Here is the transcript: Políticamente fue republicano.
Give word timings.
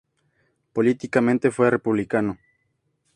Políticamente 0.73 1.51
fue 1.51 1.69
republicano. 1.69 2.39